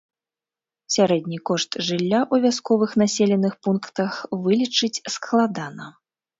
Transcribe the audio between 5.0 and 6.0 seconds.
складана.